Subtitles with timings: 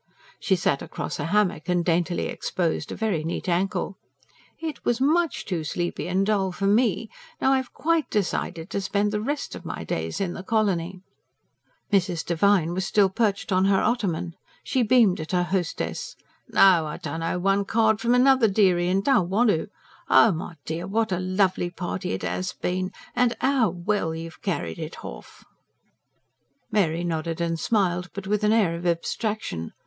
[0.39, 3.97] She sat across a hammock, and daintily exposed a very neat ankle.
[4.57, 7.07] "It was much too sleepy and dull for ME!
[7.39, 11.01] No, I've QUITE decided to spend the rest of my days in the colony."
[11.93, 12.25] Mrs.
[12.25, 14.35] Devine was still perched on her ottoman.
[14.63, 16.15] She beamed at her hostess.
[16.47, 19.67] "No, I dunno one card from another, dearie, and don' want to.
[20.09, 24.79] Oh, my dear, what a LOVELY party it 'as been, and 'ow well you've carried
[24.79, 25.45] it h'off!"
[26.71, 29.73] Mary nodded and smiled; but with an air of abstraction.